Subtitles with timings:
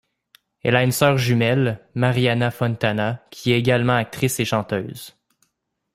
[0.63, 5.15] Elle a une sœur jumelle, Marianna Fontana, qui est également actrice et chanteuse.